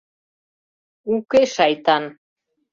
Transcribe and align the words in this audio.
Уке, 1.13 1.41
шайтан! 1.53 2.03